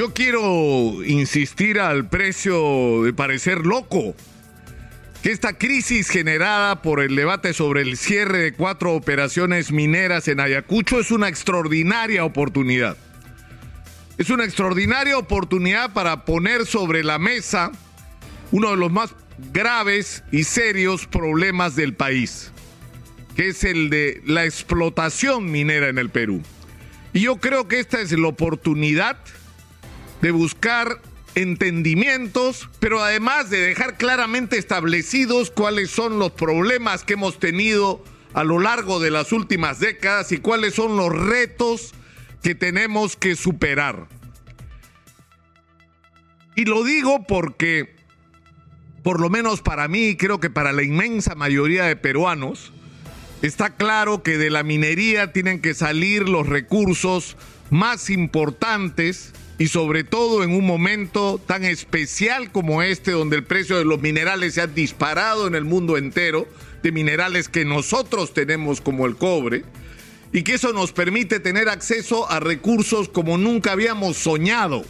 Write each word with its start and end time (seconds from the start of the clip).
Yo 0.00 0.14
quiero 0.14 1.04
insistir 1.04 1.78
al 1.78 2.08
precio 2.08 3.02
de 3.02 3.12
parecer 3.12 3.66
loco 3.66 4.14
que 5.22 5.30
esta 5.30 5.58
crisis 5.58 6.08
generada 6.08 6.80
por 6.80 7.00
el 7.00 7.14
debate 7.14 7.52
sobre 7.52 7.82
el 7.82 7.98
cierre 7.98 8.38
de 8.38 8.54
cuatro 8.54 8.94
operaciones 8.94 9.72
mineras 9.72 10.26
en 10.28 10.40
Ayacucho 10.40 11.00
es 11.00 11.10
una 11.10 11.28
extraordinaria 11.28 12.24
oportunidad. 12.24 12.96
Es 14.16 14.30
una 14.30 14.46
extraordinaria 14.46 15.18
oportunidad 15.18 15.92
para 15.92 16.24
poner 16.24 16.64
sobre 16.64 17.04
la 17.04 17.18
mesa 17.18 17.70
uno 18.52 18.70
de 18.70 18.78
los 18.78 18.90
más 18.90 19.14
graves 19.52 20.24
y 20.32 20.44
serios 20.44 21.06
problemas 21.06 21.76
del 21.76 21.92
país, 21.92 22.52
que 23.36 23.48
es 23.48 23.64
el 23.64 23.90
de 23.90 24.22
la 24.24 24.46
explotación 24.46 25.52
minera 25.52 25.88
en 25.88 25.98
el 25.98 26.08
Perú. 26.08 26.40
Y 27.12 27.20
yo 27.20 27.36
creo 27.36 27.68
que 27.68 27.80
esta 27.80 28.00
es 28.00 28.12
la 28.12 28.28
oportunidad 28.28 29.18
de 30.22 30.30
buscar 30.30 31.00
entendimientos, 31.34 32.68
pero 32.80 33.02
además 33.02 33.50
de 33.50 33.60
dejar 33.60 33.96
claramente 33.96 34.58
establecidos 34.58 35.50
cuáles 35.50 35.90
son 35.90 36.18
los 36.18 36.32
problemas 36.32 37.04
que 37.04 37.14
hemos 37.14 37.38
tenido 37.38 38.04
a 38.34 38.44
lo 38.44 38.58
largo 38.58 39.00
de 39.00 39.10
las 39.10 39.32
últimas 39.32 39.80
décadas 39.80 40.32
y 40.32 40.38
cuáles 40.38 40.74
son 40.74 40.96
los 40.96 41.12
retos 41.12 41.94
que 42.42 42.54
tenemos 42.54 43.16
que 43.16 43.36
superar. 43.36 44.08
Y 46.56 46.64
lo 46.64 46.84
digo 46.84 47.24
porque, 47.26 47.96
por 49.02 49.20
lo 49.20 49.30
menos 49.30 49.62
para 49.62 49.88
mí, 49.88 50.16
creo 50.16 50.40
que 50.40 50.50
para 50.50 50.72
la 50.72 50.82
inmensa 50.82 51.34
mayoría 51.34 51.84
de 51.84 51.96
peruanos, 51.96 52.72
está 53.42 53.76
claro 53.76 54.22
que 54.22 54.36
de 54.36 54.50
la 54.50 54.62
minería 54.62 55.32
tienen 55.32 55.60
que 55.60 55.74
salir 55.74 56.28
los 56.28 56.46
recursos 56.46 57.36
más 57.70 58.10
importantes 58.10 59.32
y 59.60 59.68
sobre 59.68 60.04
todo 60.04 60.42
en 60.42 60.52
un 60.52 60.64
momento 60.64 61.38
tan 61.44 61.66
especial 61.66 62.50
como 62.50 62.82
este, 62.82 63.10
donde 63.10 63.36
el 63.36 63.44
precio 63.44 63.76
de 63.76 63.84
los 63.84 64.00
minerales 64.00 64.54
se 64.54 64.62
ha 64.62 64.66
disparado 64.66 65.46
en 65.46 65.54
el 65.54 65.66
mundo 65.66 65.98
entero, 65.98 66.48
de 66.82 66.92
minerales 66.92 67.50
que 67.50 67.66
nosotros 67.66 68.32
tenemos 68.32 68.80
como 68.80 69.04
el 69.04 69.16
cobre, 69.16 69.64
y 70.32 70.44
que 70.44 70.54
eso 70.54 70.72
nos 70.72 70.92
permite 70.92 71.40
tener 71.40 71.68
acceso 71.68 72.30
a 72.30 72.40
recursos 72.40 73.10
como 73.10 73.36
nunca 73.36 73.72
habíamos 73.72 74.16
soñado, 74.16 74.82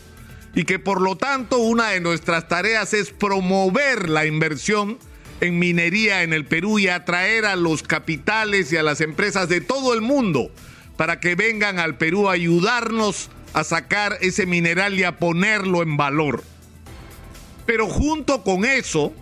y 0.55 0.63
que 0.63 0.79
por 0.79 1.01
lo 1.01 1.17
tanto 1.17 1.59
una 1.59 1.89
de 1.89 2.01
nuestras 2.01 2.47
tareas 2.47 2.95
es 2.95 3.11
promover 3.11 4.09
la 4.09 4.25
inversión 4.25 4.99
en 5.41 5.59
minería 5.59 6.23
en 6.23 6.33
el 6.33 6.45
Perú 6.45 6.79
y 6.79 6.87
atraer 6.87 7.45
a 7.45 7.57
los 7.57 7.83
capitales 7.83 8.73
y 8.73 8.77
a 8.77 8.85
las 8.85 9.01
empresas 9.01 9.49
de 9.49 9.63
todo 9.63 9.95
el 9.95 10.01
mundo 10.01 10.53
para 10.97 11.19
que 11.19 11.35
vengan 11.35 11.81
al 11.81 11.97
Perú 11.97 12.29
a 12.29 12.35
ayudarnos 12.35 13.31
a 13.53 13.65
sacar 13.65 14.19
ese 14.21 14.47
mineral 14.47 14.99
y 14.99 15.05
a 15.05 15.19
ponerlo 15.19 15.83
en 15.83 15.97
valor. 15.97 16.45
Pero 17.67 17.89
junto 17.89 18.43
con 18.43 18.65
eso, 18.65 19.13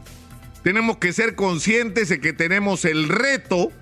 tenemos 0.62 0.98
que 0.98 1.12
ser 1.12 1.34
conscientes 1.34 2.08
de 2.08 2.20
que 2.20 2.32
tenemos 2.32 2.84
el 2.84 3.08
reto 3.08 3.72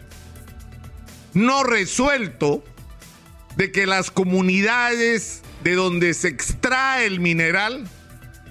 no 1.35 1.65
resuelto 1.65 2.65
de 3.57 3.73
que 3.73 3.87
las 3.87 4.11
comunidades 4.11 5.43
de 5.65 5.75
donde 5.75 6.15
se 6.15 6.29
extrae 6.29 7.07
el 7.07 7.21
mineral 7.21 7.89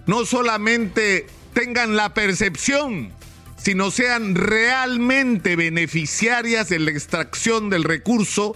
no 0.06 0.26
solamente 0.26 1.26
tengan 1.54 1.96
la 1.96 2.14
percepción, 2.14 3.12
sino 3.58 3.90
sean 3.90 4.36
realmente 4.36 5.56
beneficiarias 5.56 6.70
de 6.70 6.80
la 6.80 6.92
extracción 6.92 7.70
del 7.70 7.84
recurso 7.84 8.56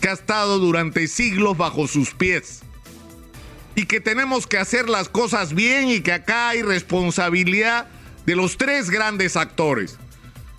que 0.00 0.08
ha 0.08 0.12
estado 0.12 0.58
durante 0.58 1.06
siglos 1.06 1.56
bajo 1.56 1.86
sus 1.86 2.14
pies 2.14 2.62
y 3.78 3.86
que 3.86 4.00
tenemos 4.00 4.48
que 4.48 4.58
hacer 4.58 4.88
las 4.88 5.08
cosas 5.08 5.54
bien 5.54 5.88
y 5.88 6.00
que 6.00 6.10
acá 6.10 6.48
hay 6.48 6.62
responsabilidad 6.62 7.86
de 8.26 8.34
los 8.34 8.56
tres 8.56 8.90
grandes 8.90 9.36
actores, 9.36 10.00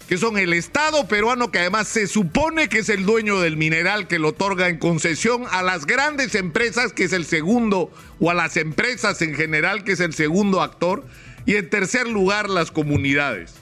que 0.08 0.17
son 0.17 0.38
el 0.38 0.53
Estado 0.53 1.06
peruano, 1.06 1.52
que 1.52 1.59
además 1.59 1.90
se 1.90 2.08
supone 2.08 2.69
que 2.69 2.79
es 2.79 2.88
el 2.88 3.06
dueño 3.06 3.41
del 3.41 3.58
mineral 3.58 4.08
que 4.08 4.19
lo 4.19 4.29
otorga 4.29 4.69
en 4.69 4.78
concesión 4.78 5.44
a 5.52 5.63
las 5.63 5.85
grandes 5.85 6.34
empresas, 6.34 6.94
que 6.94 7.03
es 7.03 7.12
el 7.12 7.25
segundo, 7.25 7.91
o 8.22 8.31
a 8.31 8.34
las 8.34 8.56
empresas 8.56 9.22
en 9.22 9.35
general, 9.35 9.84
que 9.84 9.91
es 9.91 10.00
el 10.00 10.13
segundo 10.13 10.62
actor, 10.62 11.06
y 11.46 11.58
en 11.58 11.69
tercer 11.69 12.08
lugar 12.08 12.50
las 12.50 12.72
comunidades. 12.72 13.53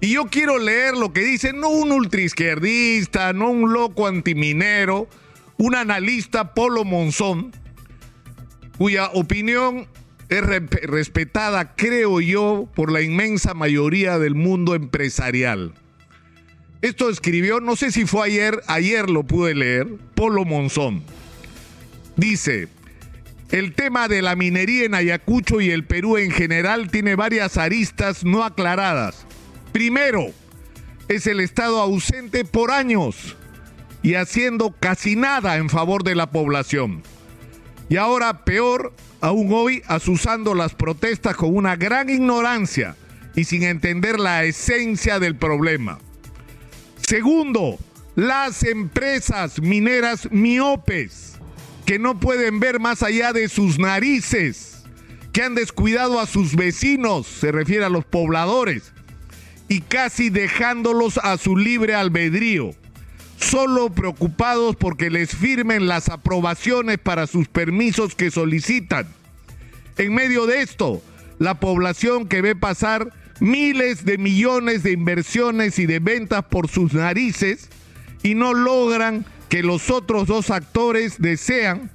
Y 0.00 0.12
yo 0.12 0.26
quiero 0.26 0.56
leer 0.58 0.96
lo 0.96 1.12
que 1.12 1.24
dice 1.24 1.52
no 1.52 1.68
un 1.68 1.90
ultraizquierdista, 1.90 3.32
no 3.32 3.50
un 3.50 3.72
loco 3.72 4.06
antiminero, 4.06 5.08
un 5.56 5.74
analista, 5.74 6.54
Polo 6.54 6.84
Monzón, 6.84 7.63
cuya 8.78 9.06
opinión 9.12 9.86
es 10.28 10.42
respetada, 10.42 11.74
creo 11.76 12.20
yo, 12.20 12.68
por 12.74 12.90
la 12.90 13.02
inmensa 13.02 13.54
mayoría 13.54 14.18
del 14.18 14.34
mundo 14.34 14.74
empresarial. 14.74 15.74
Esto 16.82 17.08
escribió, 17.08 17.60
no 17.60 17.76
sé 17.76 17.92
si 17.92 18.04
fue 18.04 18.26
ayer, 18.26 18.60
ayer 18.66 19.08
lo 19.08 19.22
pude 19.24 19.54
leer, 19.54 19.86
Polo 20.14 20.44
Monzón. 20.44 21.02
Dice, 22.16 22.68
el 23.50 23.74
tema 23.74 24.08
de 24.08 24.22
la 24.22 24.36
minería 24.36 24.84
en 24.84 24.94
Ayacucho 24.94 25.60
y 25.60 25.70
el 25.70 25.84
Perú 25.84 26.16
en 26.16 26.30
general 26.30 26.90
tiene 26.90 27.14
varias 27.14 27.56
aristas 27.56 28.24
no 28.24 28.44
aclaradas. 28.44 29.26
Primero, 29.72 30.26
es 31.08 31.26
el 31.26 31.40
Estado 31.40 31.80
ausente 31.80 32.44
por 32.44 32.70
años 32.70 33.36
y 34.02 34.14
haciendo 34.14 34.74
casi 34.78 35.16
nada 35.16 35.56
en 35.56 35.70
favor 35.70 36.04
de 36.04 36.14
la 36.14 36.30
población. 36.30 37.02
Y 37.88 37.96
ahora, 37.96 38.44
peor 38.44 38.94
aún 39.20 39.50
hoy, 39.52 39.82
asusando 39.86 40.54
las 40.54 40.74
protestas 40.74 41.36
con 41.36 41.54
una 41.54 41.76
gran 41.76 42.10
ignorancia 42.10 42.96
y 43.34 43.44
sin 43.44 43.62
entender 43.62 44.20
la 44.20 44.44
esencia 44.44 45.18
del 45.18 45.36
problema. 45.36 45.98
Segundo, 47.06 47.78
las 48.16 48.62
empresas 48.62 49.60
mineras 49.60 50.28
miopes, 50.30 51.38
que 51.84 51.98
no 51.98 52.18
pueden 52.18 52.60
ver 52.60 52.80
más 52.80 53.02
allá 53.02 53.32
de 53.32 53.48
sus 53.48 53.78
narices, 53.78 54.84
que 55.32 55.42
han 55.42 55.54
descuidado 55.54 56.20
a 56.20 56.26
sus 56.26 56.54
vecinos, 56.54 57.26
se 57.26 57.52
refiere 57.52 57.84
a 57.84 57.90
los 57.90 58.04
pobladores, 58.04 58.92
y 59.68 59.80
casi 59.80 60.30
dejándolos 60.30 61.18
a 61.18 61.36
su 61.38 61.56
libre 61.56 61.94
albedrío 61.94 62.74
solo 63.38 63.90
preocupados 63.90 64.76
porque 64.76 65.10
les 65.10 65.34
firmen 65.34 65.86
las 65.86 66.08
aprobaciones 66.08 66.98
para 66.98 67.26
sus 67.26 67.48
permisos 67.48 68.14
que 68.14 68.30
solicitan. 68.30 69.06
En 69.96 70.14
medio 70.14 70.46
de 70.46 70.62
esto, 70.62 71.02
la 71.38 71.60
población 71.60 72.28
que 72.28 72.42
ve 72.42 72.56
pasar 72.56 73.12
miles 73.40 74.04
de 74.04 74.18
millones 74.18 74.82
de 74.82 74.92
inversiones 74.92 75.78
y 75.78 75.86
de 75.86 75.98
ventas 75.98 76.44
por 76.44 76.68
sus 76.68 76.92
narices 76.94 77.68
y 78.22 78.34
no 78.34 78.54
logran 78.54 79.26
que 79.48 79.62
los 79.62 79.90
otros 79.90 80.26
dos 80.26 80.50
actores 80.50 81.20
desean 81.20 81.90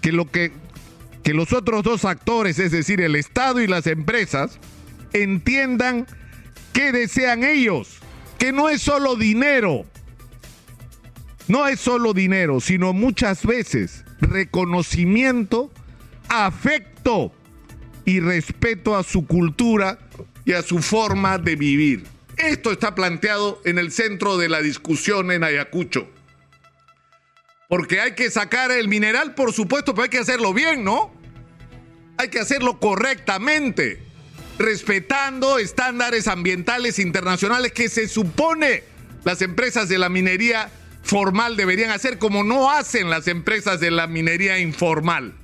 que 0.00 0.12
lo 0.12 0.30
que 0.30 0.52
que 1.22 1.34
los 1.34 1.52
otros 1.52 1.82
dos 1.82 2.06
actores, 2.06 2.58
es 2.58 2.72
decir, 2.72 3.02
el 3.02 3.14
Estado 3.14 3.60
y 3.60 3.66
las 3.66 3.86
empresas, 3.86 4.58
entiendan 5.12 6.06
qué 6.72 6.90
desean 6.90 7.44
ellos, 7.44 7.98
que 8.38 8.50
no 8.50 8.70
es 8.70 8.80
solo 8.80 9.14
dinero, 9.14 9.84
no 11.48 11.66
es 11.66 11.80
solo 11.80 12.12
dinero, 12.12 12.60
sino 12.60 12.92
muchas 12.92 13.44
veces 13.44 14.04
reconocimiento, 14.20 15.72
afecto 16.28 17.32
y 18.04 18.20
respeto 18.20 18.96
a 18.96 19.02
su 19.02 19.26
cultura 19.26 19.98
y 20.44 20.52
a 20.52 20.62
su 20.62 20.80
forma 20.80 21.38
de 21.38 21.56
vivir. 21.56 22.04
Esto 22.36 22.70
está 22.70 22.94
planteado 22.94 23.60
en 23.64 23.78
el 23.78 23.90
centro 23.90 24.36
de 24.38 24.48
la 24.48 24.62
discusión 24.62 25.30
en 25.32 25.42
Ayacucho. 25.42 26.08
Porque 27.68 28.00
hay 28.00 28.14
que 28.14 28.30
sacar 28.30 28.70
el 28.70 28.88
mineral, 28.88 29.34
por 29.34 29.52
supuesto, 29.52 29.92
pero 29.94 30.04
hay 30.04 30.08
que 30.08 30.18
hacerlo 30.18 30.54
bien, 30.54 30.84
¿no? 30.84 31.12
Hay 32.16 32.28
que 32.28 32.40
hacerlo 32.40 32.78
correctamente, 32.80 34.00
respetando 34.58 35.58
estándares 35.58 36.28
ambientales 36.28 36.98
internacionales 36.98 37.72
que 37.72 37.88
se 37.88 38.08
supone 38.08 38.84
las 39.24 39.42
empresas 39.42 39.88
de 39.88 39.98
la 39.98 40.08
minería 40.08 40.70
formal 41.08 41.56
deberían 41.56 41.90
hacer 41.90 42.18
como 42.18 42.44
no 42.44 42.70
hacen 42.70 43.08
las 43.08 43.28
empresas 43.28 43.80
de 43.80 43.90
la 43.90 44.06
minería 44.06 44.58
informal. 44.58 45.34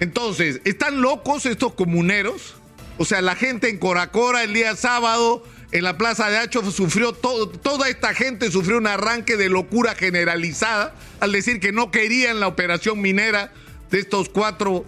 Entonces, 0.00 0.62
¿están 0.64 1.02
locos 1.02 1.44
estos 1.44 1.74
comuneros? 1.74 2.54
O 2.96 3.04
sea, 3.04 3.20
la 3.20 3.36
gente 3.36 3.68
en 3.68 3.78
Coracora 3.78 4.42
el 4.42 4.54
día 4.54 4.74
sábado 4.74 5.44
en 5.70 5.84
la 5.84 5.98
Plaza 5.98 6.30
de 6.30 6.38
Hacho 6.38 6.68
sufrió 6.70 7.12
todo, 7.12 7.50
toda 7.50 7.90
esta 7.90 8.14
gente 8.14 8.50
sufrió 8.50 8.78
un 8.78 8.86
arranque 8.86 9.36
de 9.36 9.50
locura 9.50 9.94
generalizada 9.94 10.94
al 11.20 11.32
decir 11.32 11.60
que 11.60 11.70
no 11.70 11.90
querían 11.90 12.40
la 12.40 12.48
operación 12.48 13.02
minera 13.02 13.52
de 13.90 14.00
estos 14.00 14.30
cuatro 14.30 14.86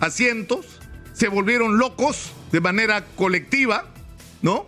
asientos, 0.00 0.64
se 1.12 1.28
volvieron 1.28 1.76
locos 1.76 2.32
de 2.50 2.60
manera 2.62 3.04
colectiva, 3.04 3.84
¿no? 4.40 4.66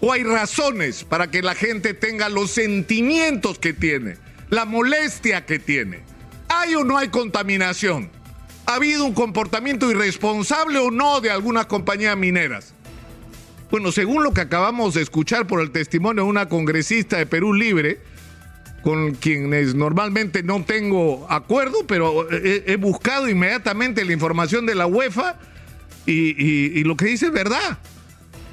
O 0.00 0.12
hay 0.12 0.22
razones 0.24 1.04
para 1.04 1.30
que 1.30 1.42
la 1.42 1.54
gente 1.54 1.94
tenga 1.94 2.28
los 2.28 2.50
sentimientos 2.50 3.58
que 3.58 3.72
tiene, 3.72 4.16
la 4.48 4.64
molestia 4.64 5.46
que 5.46 5.58
tiene. 5.58 6.00
¿Hay 6.48 6.74
o 6.74 6.84
no 6.84 6.98
hay 6.98 7.08
contaminación? 7.08 8.10
¿Ha 8.66 8.74
habido 8.74 9.04
un 9.04 9.14
comportamiento 9.14 9.90
irresponsable 9.90 10.78
o 10.78 10.90
no 10.90 11.20
de 11.20 11.30
algunas 11.30 11.66
compañías 11.66 12.16
mineras? 12.16 12.74
Bueno, 13.70 13.92
según 13.92 14.24
lo 14.24 14.32
que 14.32 14.40
acabamos 14.40 14.94
de 14.94 15.02
escuchar 15.02 15.46
por 15.46 15.60
el 15.60 15.70
testimonio 15.70 16.24
de 16.24 16.30
una 16.30 16.48
congresista 16.48 17.18
de 17.18 17.26
Perú 17.26 17.54
Libre, 17.54 18.00
con 18.82 19.14
quienes 19.14 19.74
normalmente 19.74 20.42
no 20.42 20.64
tengo 20.64 21.26
acuerdo, 21.30 21.86
pero 21.86 22.28
he, 22.30 22.76
buscado 22.76 23.28
inmediatamente 23.28 24.04
la 24.04 24.12
información 24.12 24.66
de 24.66 24.74
la 24.74 24.86
UEFA 24.86 25.38
y, 26.06 26.82
lo 26.82 26.96
que 26.96 27.06
dice 27.06 27.26
es 27.26 27.32
verdad. 27.32 27.78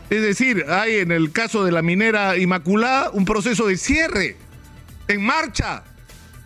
Es 0.10 0.22
decir, 0.22 0.66
hay 0.70 1.00
en 1.00 1.12
el 1.12 1.32
caso 1.32 1.66
de 1.66 1.72
la 1.72 1.82
minera 1.82 2.38
Inmaculada 2.38 3.10
un 3.12 3.26
proceso 3.26 3.68
de 3.68 3.78
cierre 3.78 4.38
en 5.08 5.26
marcha. 5.26 5.84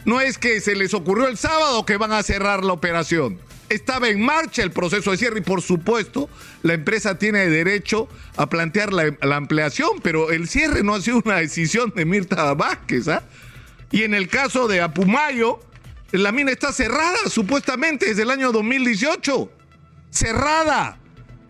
No 0.04 0.20
es 0.20 0.38
que 0.38 0.62
se 0.62 0.76
les 0.76 0.94
ocurrió 0.94 1.28
el 1.28 1.38
sábado 1.38 1.86
que 1.86 1.98
van 1.98 2.12
a 2.12 2.24
cerrar 2.24 2.64
la 2.64 2.74
operación. 2.74 3.40
Estaba 3.70 4.10
en 4.10 4.20
marcha 4.20 4.64
el 4.64 4.72
proceso 4.72 5.12
de 5.12 5.18
cierre 5.18 5.40
y 5.40 5.44
por 5.44 5.62
supuesto 5.62 6.28
la 6.64 6.74
empresa 6.74 7.18
tiene 7.20 7.48
derecho 7.48 8.10
a 8.36 8.50
plantear 8.50 8.92
la, 8.92 9.36
ampliación, 9.36 10.02
pero 10.02 10.32
el 10.32 10.48
cierre 10.48 10.84
no 10.84 10.96
ha 10.96 11.02
sido 11.02 11.22
una 11.24 11.38
decisión 11.38 11.94
de 11.96 12.04
Mirta 12.04 12.54
Vázquez. 12.56 13.08
¿ah? 13.08 13.24
Y 13.92 14.04
en 14.04 14.16
el 14.16 14.28
caso 14.28 14.68
de 14.68 14.82
Apumayo, 14.82 15.60
la 16.12 16.32
mina 16.32 16.52
está 16.52 16.74
cerrada 16.74 17.30
supuestamente 17.30 18.08
desde 18.08 18.24
el 18.24 18.32
año 18.32 18.52
2018. 18.52 19.52
Cerrada. 20.10 20.98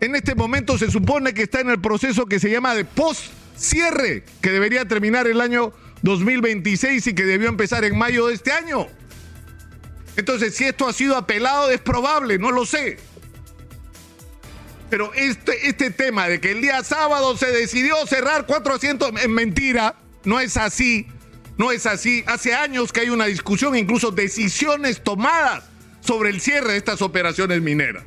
En 0.02 0.16
este 0.16 0.34
momento 0.34 0.76
se 0.78 0.90
supone 0.90 1.32
que 1.32 1.42
está 1.44 1.60
en 1.60 1.70
el 1.70 1.80
proceso 1.80 2.26
que 2.26 2.40
se 2.40 2.50
llama 2.50 2.74
de 2.74 2.84
post-cierre, 2.84 4.24
que 4.40 4.50
debería 4.50 4.84
terminar 4.84 5.28
el 5.28 5.40
año 5.40 5.72
2026 6.02 7.06
y 7.06 7.14
que 7.14 7.24
debió 7.24 7.48
empezar 7.48 7.84
en 7.84 7.96
mayo 7.96 8.26
de 8.26 8.34
este 8.34 8.50
año. 8.50 8.88
Entonces, 10.16 10.56
si 10.56 10.64
esto 10.64 10.88
ha 10.88 10.92
sido 10.92 11.16
apelado, 11.16 11.70
es 11.70 11.80
probable, 11.80 12.36
no 12.40 12.50
lo 12.50 12.66
sé. 12.66 12.98
Pero 14.90 15.14
este, 15.14 15.68
este 15.68 15.92
tema 15.92 16.26
de 16.26 16.40
que 16.40 16.50
el 16.50 16.62
día 16.62 16.82
sábado 16.82 17.36
se 17.36 17.52
decidió 17.52 18.04
cerrar 18.04 18.44
400 18.46 19.12
es 19.22 19.28
mentira, 19.28 19.94
no 20.24 20.40
es 20.40 20.56
así. 20.56 21.06
No 21.58 21.70
es 21.70 21.86
así. 21.86 22.24
Hace 22.26 22.54
años 22.54 22.92
que 22.92 23.02
hay 23.02 23.10
una 23.10 23.26
discusión, 23.26 23.76
incluso 23.76 24.10
decisiones 24.10 25.04
tomadas 25.04 25.62
sobre 26.00 26.30
el 26.30 26.40
cierre 26.40 26.72
de 26.72 26.78
estas 26.78 27.02
operaciones 27.02 27.62
mineras. 27.62 28.02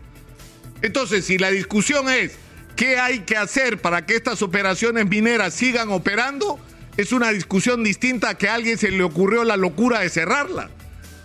Entonces, 0.82 1.26
si 1.26 1.38
la 1.38 1.52
discusión 1.52 2.10
es 2.10 2.34
qué 2.76 2.98
hay 2.98 3.20
que 3.20 3.38
hacer 3.38 3.80
para 3.80 4.06
que 4.06 4.16
estas 4.16 4.42
operaciones 4.42 5.08
mineras 5.08 5.54
sigan 5.54 5.90
operando, 5.90 6.60
es 6.98 7.12
una 7.12 7.32
discusión 7.32 7.84
distinta 7.84 8.30
a 8.30 8.38
que 8.38 8.48
a 8.48 8.56
alguien 8.56 8.78
se 8.78 8.92
le 8.92 9.04
ocurrió 9.04 9.44
la 9.44 9.58
locura 9.58 10.00
de 10.00 10.10
cerrarla. 10.10 10.70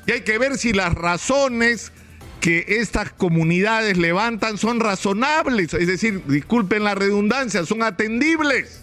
Y 0.07 0.13
hay 0.13 0.21
que 0.23 0.39
ver 0.39 0.59
si 0.59 0.73
las 0.73 0.95
razones 0.95 1.93
que 2.41 2.65
estas 2.81 3.13
comunidades 3.13 3.99
levantan 3.99 4.57
son 4.57 4.81
razonables, 4.81 5.75
es 5.75 5.87
decir, 5.87 6.23
disculpen 6.27 6.85
la 6.85 6.95
redundancia, 6.95 7.65
son 7.67 7.83
atendibles. 7.83 8.83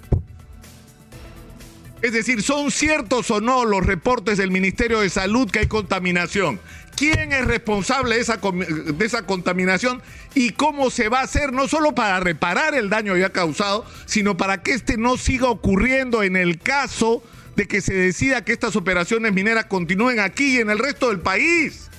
Es 2.01 2.13
decir, 2.13 2.43
¿son 2.43 2.69
ciertos 2.69 3.31
o 3.31 3.41
no 3.41 3.65
los 3.65 3.85
reportes 3.85 4.37
del 4.37 4.51
Ministerio 4.51 4.99
de 4.99 5.09
Salud 5.09 5.49
que 5.49 5.59
hay 5.59 5.67
contaminación? 5.67 6.59
¿Quién 6.95 7.31
es 7.31 7.45
responsable 7.45 8.15
de 8.15 9.05
esa, 9.05 9.21
contaminación 9.23 10.01
y 10.33 10.51
cómo 10.51 10.89
se 10.89 11.09
va 11.09 11.19
a 11.19 11.23
hacer, 11.23 11.53
no 11.53 11.67
solo 11.67 11.93
para 11.93 12.19
reparar 12.19 12.73
el 12.73 12.89
daño 12.89 13.15
ya 13.17 13.31
causado, 13.31 13.85
sino 14.05 14.35
para 14.35 14.63
que 14.63 14.71
este 14.71 14.97
no 14.97 15.17
siga 15.17 15.49
ocurriendo 15.49 16.23
en 16.23 16.35
el 16.35 16.59
caso 16.59 17.23
de 17.55 17.67
que 17.67 17.81
se 17.81 17.93
decida 17.93 18.43
que 18.43 18.51
estas 18.51 18.75
operaciones 18.75 19.33
mineras 19.33 19.65
continúen 19.65 20.19
aquí 20.19 20.57
y 20.57 20.61
en 20.61 20.69
el 20.69 20.79
resto 20.79 21.09
del 21.09 21.19
país? 21.19 21.89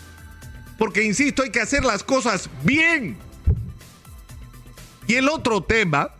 Porque, 0.78 1.04
insisto, 1.04 1.42
hay 1.42 1.50
que 1.50 1.60
hacer 1.60 1.84
las 1.84 2.04
cosas 2.04 2.48
bien. 2.64 3.16
Y 5.08 5.14
el 5.14 5.28
otro 5.28 5.62
tema, 5.62 6.10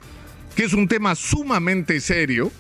que 0.57 0.65
es 0.65 0.73
un 0.73 0.89
tema 0.89 1.15
sumamente 1.15 2.01
serio, 2.01 2.51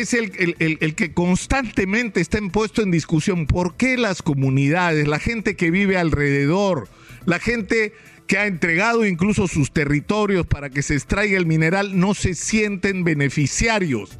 es 0.00 0.14
el, 0.14 0.94
que 0.96 1.12
constantemente 1.12 2.20
está 2.20 2.38
puesto 2.52 2.82
en 2.82 2.90
discusión. 2.90 3.46
¿Por 3.46 3.76
qué 3.76 3.96
las 3.96 4.22
comunidades, 4.22 5.06
la 5.06 5.18
gente 5.18 5.56
que 5.56 5.70
vive 5.70 5.96
alrededor, 5.96 6.88
la 7.26 7.38
gente 7.38 7.92
que 8.26 8.38
ha 8.38 8.46
entregado 8.46 9.04
incluso 9.06 9.46
sus 9.46 9.72
territorios 9.72 10.46
para 10.46 10.70
que 10.70 10.82
se 10.82 10.94
extraiga 10.94 11.36
el 11.36 11.46
mineral, 11.46 11.98
no 11.98 12.14
se 12.14 12.34
sienten 12.34 13.04
beneficiarios? 13.04 14.18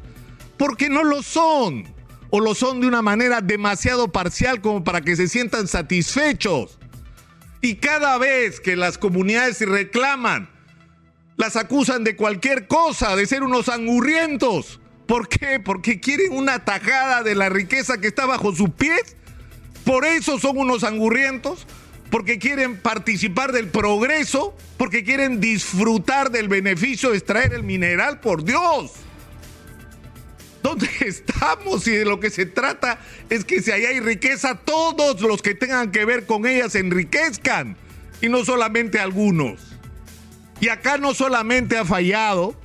Porque 0.57 0.89
no 0.89 1.03
lo 1.03 1.21
son. 1.23 1.83
O 2.29 2.39
lo 2.39 2.55
son 2.55 2.81
de 2.81 2.87
una 2.87 3.01
manera 3.01 3.41
demasiado 3.41 4.11
parcial 4.11 4.61
como 4.61 4.83
para 4.83 5.01
que 5.01 5.15
se 5.15 5.27
sientan 5.27 5.67
satisfechos. 5.67 6.79
Y 7.61 7.75
cada 7.75 8.17
vez 8.17 8.59
que 8.59 8.75
las 8.75 8.97
comunidades 8.97 9.59
reclaman, 9.61 10.49
las 11.37 11.55
acusan 11.55 12.03
de 12.03 12.15
cualquier 12.15 12.67
cosa, 12.67 13.15
de 13.15 13.25
ser 13.25 13.43
unos 13.43 13.69
angurrientos 13.69 14.79
¿Por 15.05 15.27
qué? 15.27 15.59
Porque 15.59 15.99
quieren 15.99 16.33
una 16.33 16.65
tajada 16.65 17.23
de 17.23 17.35
la 17.35 17.49
riqueza 17.49 17.99
que 17.99 18.07
está 18.07 18.25
bajo 18.25 18.55
sus 18.55 18.69
pies. 18.71 19.15
Por 19.83 20.05
eso 20.05 20.39
son 20.39 20.57
unos 20.57 20.83
angurrientos. 20.83 21.67
Porque 22.09 22.39
quieren 22.39 22.77
participar 22.77 23.51
del 23.51 23.67
progreso. 23.67 24.55
Porque 24.77 25.03
quieren 25.03 25.39
disfrutar 25.39 26.31
del 26.31 26.47
beneficio 26.47 27.11
de 27.11 27.17
extraer 27.17 27.53
el 27.53 27.63
mineral. 27.63 28.19
Por 28.19 28.43
Dios. 28.43 28.91
¿Dónde 30.63 30.89
estamos? 31.01 31.87
Y 31.87 31.91
de 31.91 32.05
lo 32.05 32.19
que 32.19 32.31
se 32.31 32.47
trata 32.47 32.99
es 33.29 33.45
que 33.45 33.61
si 33.61 33.71
ahí 33.71 33.85
hay 33.85 33.99
riqueza, 33.99 34.55
todos 34.55 35.21
los 35.21 35.43
que 35.43 35.53
tengan 35.53 35.91
que 35.91 36.05
ver 36.05 36.25
con 36.25 36.47
ella 36.47 36.69
se 36.69 36.79
enriquezcan. 36.79 37.77
Y 38.21 38.29
no 38.29 38.43
solamente 38.43 38.99
algunos. 38.99 39.59
Y 40.59 40.69
acá 40.69 40.97
no 40.97 41.13
solamente 41.13 41.77
ha 41.77 41.85
fallado 41.85 42.55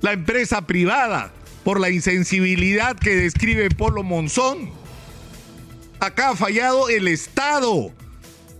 la 0.00 0.12
empresa 0.12 0.66
privada, 0.66 1.32
por 1.64 1.80
la 1.80 1.90
insensibilidad 1.90 2.96
que 2.98 3.14
describe 3.16 3.70
Polo 3.70 4.02
Monzón. 4.02 4.70
Acá 6.00 6.30
ha 6.30 6.36
fallado 6.36 6.88
el 6.88 7.08
Estado, 7.08 7.92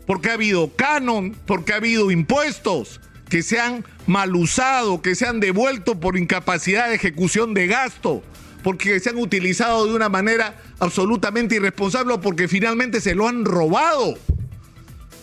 porque 0.06 0.30
ha 0.30 0.34
habido 0.34 0.74
canon, 0.76 1.36
porque 1.46 1.72
ha 1.72 1.76
habido 1.76 2.10
impuestos 2.10 3.00
que 3.28 3.42
se 3.42 3.60
han 3.60 3.84
mal 4.06 4.34
usado, 4.34 5.00
que 5.00 5.14
se 5.14 5.26
han 5.26 5.40
devuelto 5.40 5.98
por 5.98 6.18
incapacidad 6.18 6.88
de 6.88 6.96
ejecución 6.96 7.54
de 7.54 7.68
gasto, 7.68 8.22
porque 8.62 9.00
se 9.00 9.10
han 9.10 9.16
utilizado 9.16 9.86
de 9.86 9.94
una 9.94 10.08
manera 10.08 10.60
absolutamente 10.80 11.54
irresponsable 11.54 12.18
porque 12.18 12.48
finalmente 12.48 13.00
se 13.00 13.14
lo 13.14 13.28
han 13.28 13.44
robado. 13.44 14.18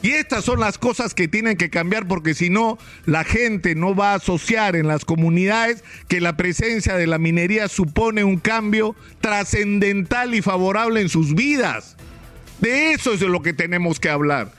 Y 0.02 0.12
estas 0.12 0.46
son 0.46 0.60
las 0.60 0.78
cosas 0.78 1.14
que 1.14 1.28
tienen 1.28 1.58
que 1.58 1.70
cambiar 1.70 2.08
porque 2.08 2.36
si 2.36 2.50
no, 2.50 2.78
la 3.06 3.24
gente 3.24 3.74
no 3.74 3.96
va 3.96 4.12
a 4.12 4.16
asociar 4.16 4.76
en 4.76 4.88
las 4.88 5.06
comunidades 5.06 5.84
que 6.08 6.22
la 6.22 6.38
presencia 6.38 6.96
de 6.96 7.08
la 7.08 7.18
minería 7.18 7.68
supone 7.68 8.24
un 8.24 8.38
cambio 8.38 8.96
trascendental 9.22 10.36
y 10.36 10.42
favorable 10.42 11.02
en 11.02 11.10
sus 11.10 11.34
vidas. 11.34 11.98
De 12.60 12.92
eso 12.92 13.14
es 13.14 13.20
de 13.20 13.28
lo 13.28 13.42
que 13.42 13.54
tenemos 13.54 14.00
que 14.00 14.10
hablar. 14.10 14.52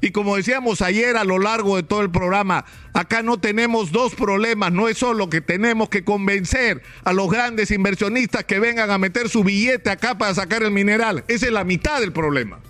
Y 0.00 0.10
como 0.12 0.36
decíamos 0.36 0.80
ayer 0.80 1.16
a 1.16 1.24
lo 1.24 1.38
largo 1.38 1.76
de 1.76 1.82
todo 1.82 2.00
el 2.00 2.10
programa, 2.10 2.64
acá 2.94 3.22
no 3.22 3.38
tenemos 3.38 3.92
dos 3.92 4.14
problemas, 4.14 4.72
no 4.72 4.88
es 4.88 4.98
solo 4.98 5.28
que 5.28 5.42
tenemos 5.42 5.90
que 5.90 6.04
convencer 6.04 6.82
a 7.04 7.12
los 7.12 7.30
grandes 7.30 7.70
inversionistas 7.70 8.44
que 8.44 8.58
vengan 8.58 8.90
a 8.90 8.98
meter 8.98 9.28
su 9.28 9.44
billete 9.44 9.90
acá 9.90 10.16
para 10.16 10.34
sacar 10.34 10.62
el 10.62 10.70
mineral, 10.70 11.22
esa 11.28 11.46
es 11.46 11.52
la 11.52 11.64
mitad 11.64 12.00
del 12.00 12.12
problema. 12.12 12.60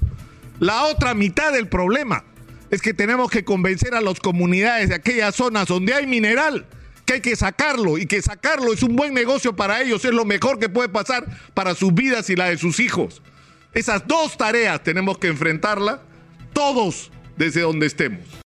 La 0.61 0.85
otra 0.85 1.15
mitad 1.15 1.55
del 1.55 1.69
problema 1.69 2.23
es 2.71 2.83
que 2.83 2.93
tenemos 2.93 3.31
que 3.31 3.45
convencer 3.45 3.95
a 3.95 4.03
las 4.03 4.21
comunidades 4.21 4.91
de 4.91 4.95
aquellas 4.95 5.35
zonas 5.35 5.67
donde 5.67 5.95
hay 5.95 6.07
mineral 6.07 6.67
que 7.07 7.15
hay 7.15 7.21
que 7.23 7.35
sacarlo 7.35 7.97
y 7.97 8.05
que 8.05 8.21
sacarlo 8.21 8.73
es 8.73 8.83
un 8.83 8.95
buen 8.95 9.15
negocio 9.15 9.57
para 9.57 9.81
ellos, 9.81 10.05
es 10.05 10.13
lo 10.13 10.27
mejor 10.27 10.59
que 10.59 10.69
puede 10.69 10.91
pasar 10.91 11.27
para 11.55 11.75
sus 11.75 11.95
vidas 11.95 12.29
y 12.29 12.37
la 12.37 12.51
de 12.51 12.59
sus 12.59 12.79
hijos. 12.79 13.23
Esas 13.73 14.07
dos 14.07 14.37
tareas 14.37 14.83
tenemos 14.83 15.17
que 15.17 15.29
enfrentarlas 15.29 16.01
todos 16.53 17.11
desde 17.39 17.63
donde 17.63 17.87
estemos. 17.87 18.21